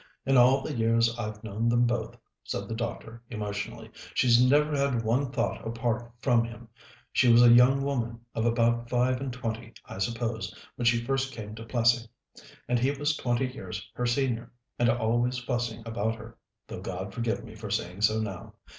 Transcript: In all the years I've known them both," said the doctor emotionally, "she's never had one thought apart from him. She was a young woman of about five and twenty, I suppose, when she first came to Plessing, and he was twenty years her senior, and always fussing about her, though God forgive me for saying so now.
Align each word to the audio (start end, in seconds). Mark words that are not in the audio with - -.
In 0.25 0.35
all 0.35 0.63
the 0.63 0.73
years 0.73 1.15
I've 1.19 1.43
known 1.43 1.69
them 1.69 1.85
both," 1.85 2.17
said 2.43 2.67
the 2.67 2.73
doctor 2.73 3.21
emotionally, 3.29 3.91
"she's 4.15 4.43
never 4.43 4.75
had 4.75 5.03
one 5.03 5.31
thought 5.31 5.63
apart 5.63 6.11
from 6.23 6.43
him. 6.43 6.69
She 7.13 7.31
was 7.31 7.43
a 7.43 7.53
young 7.53 7.83
woman 7.83 8.21
of 8.33 8.43
about 8.43 8.89
five 8.89 9.21
and 9.21 9.31
twenty, 9.31 9.75
I 9.85 9.99
suppose, 9.99 10.55
when 10.75 10.87
she 10.87 11.05
first 11.05 11.31
came 11.31 11.53
to 11.53 11.65
Plessing, 11.65 12.09
and 12.67 12.79
he 12.79 12.89
was 12.89 13.15
twenty 13.15 13.45
years 13.45 13.87
her 13.93 14.07
senior, 14.07 14.51
and 14.79 14.89
always 14.89 15.37
fussing 15.37 15.83
about 15.85 16.15
her, 16.15 16.35
though 16.65 16.81
God 16.81 17.13
forgive 17.13 17.43
me 17.43 17.53
for 17.53 17.69
saying 17.69 18.01
so 18.01 18.19
now. 18.19 18.55